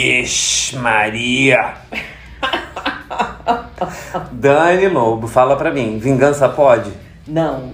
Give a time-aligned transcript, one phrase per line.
[0.00, 1.74] Vixe, Maria!
[4.30, 6.92] Dani Lobo, fala pra mim, vingança pode?
[7.26, 7.72] Não.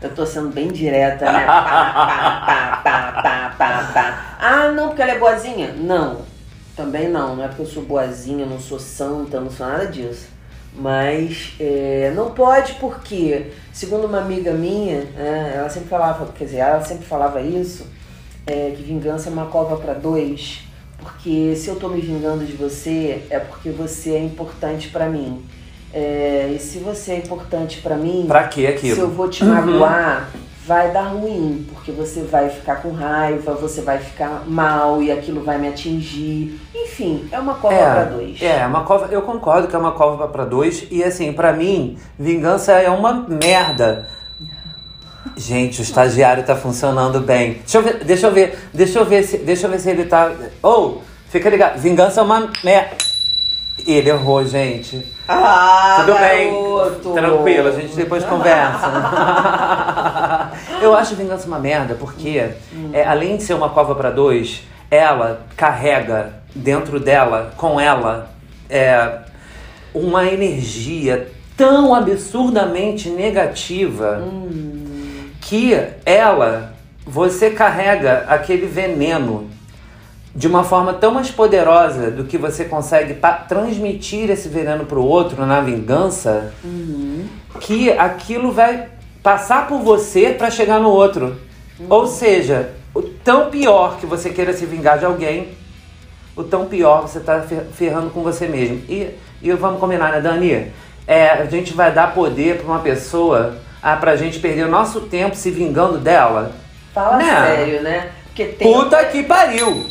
[0.00, 1.44] Eu tô sendo bem direta, né?
[1.44, 4.36] Pá, pá, pá.
[4.38, 5.72] Ah, não, porque ela é boazinha?
[5.72, 6.18] Não.
[6.76, 7.34] Também não.
[7.34, 10.28] Não é porque eu sou boazinha, não sou santa, não sou nada disso.
[10.72, 16.58] Mas é, não pode porque, segundo uma amiga minha, é, ela sempre falava, quer dizer,
[16.58, 17.84] ela sempre falava isso,
[18.46, 20.63] é, que vingança é uma cova para dois.
[21.04, 25.44] Porque se eu tô me vingando de você, é porque você é importante para mim.
[25.92, 28.96] É, e se você é importante para mim, Pra que aquilo?
[28.96, 30.28] se eu vou te magoar,
[30.66, 35.42] vai dar ruim, porque você vai ficar com raiva, você vai ficar mal e aquilo
[35.42, 36.58] vai me atingir.
[36.74, 38.42] Enfim, é uma cova pra dois.
[38.42, 40.86] É, uma cova, eu concordo que é uma cova pra dois.
[40.90, 44.08] E assim, pra mim, vingança é uma merda.
[45.36, 47.54] Gente, o estagiário tá funcionando bem.
[47.54, 50.04] Deixa eu ver, deixa eu ver, deixa eu ver se, deixa eu ver se ele
[50.04, 50.30] tá.
[50.62, 52.96] Ou, fica ligado, vingança é uma merda.
[53.86, 55.04] Ele errou, gente.
[55.28, 57.12] Ah, Tudo bem, garoto.
[57.12, 58.92] tranquilo, a gente depois conversa.
[60.80, 62.50] eu acho vingança uma merda, porque
[62.92, 68.30] é, além de ser uma cova pra dois, ela carrega dentro dela, com ela,
[68.70, 69.18] é,
[69.92, 74.22] uma energia tão absurdamente negativa
[75.46, 76.72] que ela,
[77.06, 79.50] você carrega aquele veneno
[80.34, 83.16] de uma forma tão mais poderosa do que você consegue
[83.46, 86.52] transmitir esse veneno pro outro na vingança,
[87.60, 88.88] que aquilo vai
[89.22, 91.36] passar por você para chegar no outro.
[91.90, 95.48] Ou seja, o tão pior que você queira se vingar de alguém,
[96.34, 98.82] o tão pior você tá fer- ferrando com você mesmo.
[98.88, 99.10] E,
[99.42, 100.72] e vamos combinar, né, Dani?
[101.06, 105.02] É, a gente vai dar poder pra uma pessoa ah, pra gente perder o nosso
[105.02, 106.52] tempo se vingando dela.
[106.94, 107.46] Fala Né?
[107.46, 108.10] sério, né?
[108.24, 108.72] Porque tem.
[108.72, 109.86] Puta que pariu!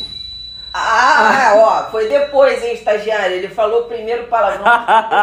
[0.76, 3.36] Ah, ó, foi depois, hein, estagiário?
[3.36, 4.64] Ele falou primeiro palavrão,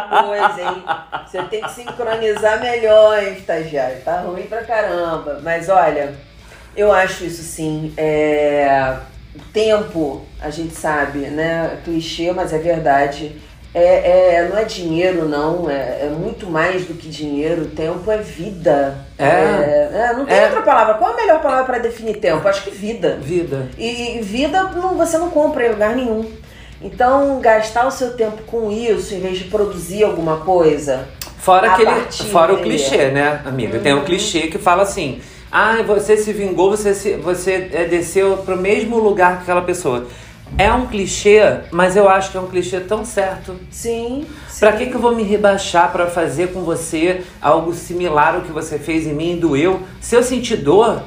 [0.10, 0.84] depois, hein?
[1.28, 4.00] Você tem que sincronizar melhor, hein, estagiário?
[4.06, 5.42] Tá ruim pra caramba.
[5.44, 6.16] Mas olha,
[6.74, 7.94] eu acho isso sim.
[7.98, 8.96] É...
[9.36, 11.80] O tempo, a gente sabe, né?
[11.84, 13.36] Clichê, mas é verdade.
[13.74, 15.70] É, é, não é dinheiro, não.
[15.70, 17.68] É, é muito mais do que dinheiro.
[17.68, 18.98] Tempo é vida.
[19.18, 19.24] É.
[19.26, 20.46] é, não tem É.
[20.46, 20.96] outra palavra.
[20.96, 22.46] Qual a melhor palavra pra definir tempo?
[22.48, 23.18] Acho que vida.
[23.22, 23.70] Vida.
[23.78, 26.30] E e vida não, você não compra em lugar nenhum.
[26.82, 31.08] Então, gastar o seu tempo com isso, em vez de produzir alguma coisa.
[31.38, 31.92] Fora, aquele,
[32.32, 33.80] fora o clichê, né, amiga?
[33.80, 34.02] Tem Uhum.
[34.02, 35.22] um clichê que fala assim:
[35.52, 40.08] ah, você se vingou, você, se, você é, desceu pro mesmo lugar que aquela pessoa.
[40.58, 41.40] É um clichê,
[41.72, 43.56] mas eu acho que é um clichê tão certo.
[43.72, 44.26] Sim.
[44.60, 44.78] Pra sim.
[44.78, 48.78] que, que eu vou me rebaixar pra fazer com você algo similar ao que você
[48.78, 49.82] fez em mim e doeu?
[50.00, 51.02] Se eu sentir dor,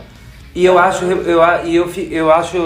[0.55, 2.57] e eu acho, eu, e eu, eu acho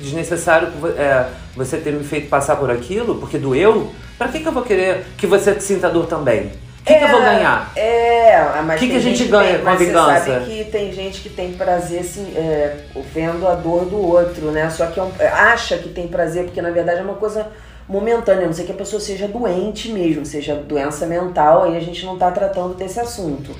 [0.00, 4.40] desnecessário que vo- é, você ter me feito passar por aquilo, porque doeu, pra que,
[4.40, 6.50] que eu vou querer que você sinta dor também?
[6.82, 7.72] O que, que eu vou ganhar?
[7.76, 10.24] É, mas Que que tem a gente gente ganha tem- com a mas você vingança?
[10.32, 12.76] sabe que tem gente que tem prazer assim, é,
[13.14, 14.68] vendo a dor do outro, né?
[14.68, 17.46] Só que é um- acha que tem prazer, porque na verdade é uma coisa
[17.88, 21.80] momentânea, a não sei que a pessoa seja doente mesmo, seja doença mental, aí a
[21.80, 23.54] gente não tá tratando desse assunto.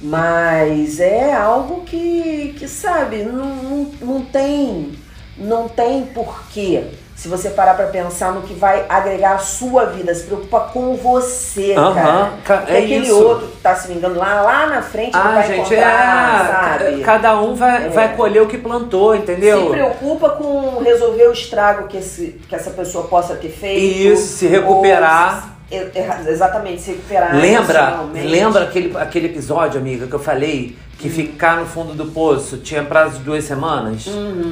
[0.00, 4.92] Mas é algo que, que sabe, não, não, não tem
[5.36, 6.84] não tem porquê.
[7.22, 10.96] Se você parar pra pensar no que vai agregar a sua vida, se preocupa com
[10.96, 12.32] você, Aham, cara.
[12.44, 13.16] ca- é aquele isso.
[13.16, 16.84] outro que tá se vingando lá, lá na frente não Ah, vai gente, encontrar, é.
[16.84, 17.00] sabe?
[17.04, 17.88] Cada um vai, É.
[17.90, 19.66] vai colher o que plantou, entendeu?
[19.66, 23.80] Se preocupa com resolver o estrago que, esse, que essa pessoa possa ter feito.
[24.14, 25.44] Isso, se recuperar.
[25.70, 27.36] se- e- e- exatamente, se recuperar.
[27.36, 32.58] Lembra, lembra aquele, aquele episódio, amiga, que eu falei que ficar no fundo do poço
[32.58, 34.06] tinha prazo de duas semanas?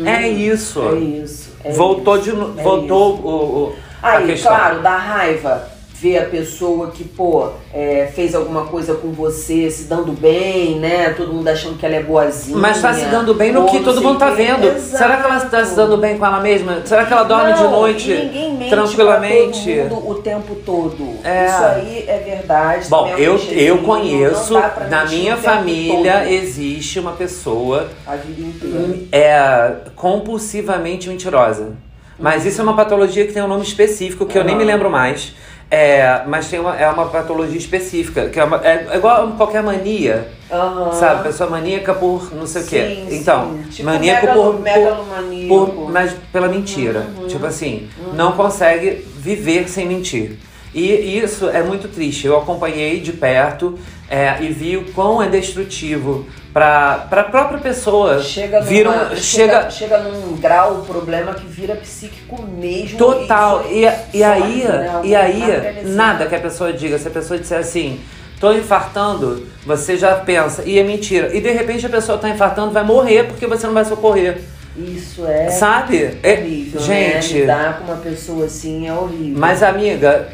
[0.04, 0.80] É isso.
[0.80, 0.96] Uhum.
[0.96, 1.50] É isso.
[1.64, 3.22] é voltou isso, de no- é voltou isso.
[3.26, 4.50] o, o- a Aí, questão.
[4.54, 5.68] claro, dá raiva
[6.00, 11.10] ver a pessoa que, pô, é, fez alguma coisa com você, se dando bem, né?
[11.10, 12.56] Todo mundo achando que ela é boazinha.
[12.56, 14.80] Mas tá se dando bem no que todo mundo tá vendo.
[14.80, 16.80] Será que ela tá se dando bem com ela mesma?
[16.86, 19.70] Será que ela dorme de Não, noite e ninguém mente tranquilamente?
[19.90, 21.18] O tempo todo.
[21.22, 21.46] É.
[21.46, 22.88] Isso aí é verdade.
[22.88, 24.54] Bom, é eu, eu conheço,
[24.88, 28.98] na minha família todo, existe uma pessoa a vida inteira.
[29.12, 31.72] é compulsivamente mentirosa.
[32.18, 34.90] Mas isso é uma patologia que tem um nome específico que eu nem me lembro
[34.90, 35.34] mais.
[35.70, 39.62] É, mas tem uma, é uma patologia específica, que é, uma- é igual a qualquer
[39.62, 40.90] mania, Aham.
[40.92, 41.22] sabe?
[41.22, 43.04] Pessoa maníaca por não sei o quê.
[43.08, 43.70] Sim, Então, sim.
[43.70, 45.48] Tipo maníaco megalo- por, megalomaníaco.
[45.76, 47.06] por- mas pela mentira.
[47.28, 50.38] Tipo assim, não consegue viver sem mentir.
[50.74, 52.26] E isso é muito triste.
[52.26, 53.78] Eu acompanhei de perto
[54.08, 58.20] é, e vi o quão é destrutivo para a própria pessoa.
[58.22, 58.66] Chega, numa,
[59.12, 62.98] um- chega, chega- chega num grau o problema que vira psíquico mesmo.
[62.98, 63.64] Total.
[63.68, 65.00] E, E, isso e aí, né?
[65.04, 66.98] e aí nada que a pessoa diga.
[66.98, 68.00] Se a pessoa disser assim,
[68.40, 71.34] tô infartando, você já pensa, e é mentira.
[71.36, 74.40] E de repente a pessoa tá infartando, vai morrer porque você não vai socorrer.
[74.76, 76.18] Isso é Sabe?
[76.22, 77.20] É- horrível, né?
[77.20, 77.38] gente.
[77.40, 79.38] Lidar com uma pessoa assim é horrível.
[79.38, 80.28] Mas, amiga,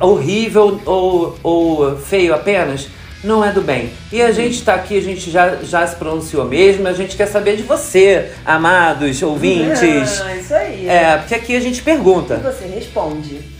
[0.00, 2.88] horrível ou, ou feio apenas
[3.22, 3.90] não é do bem.
[4.12, 7.26] E a gente tá aqui, a gente já, já se pronunciou mesmo, a gente quer
[7.26, 10.20] saber de você, amados ouvintes.
[10.20, 10.86] Ah, isso aí.
[10.88, 12.36] É, porque aqui a gente E pergunta.
[12.36, 13.53] você responde.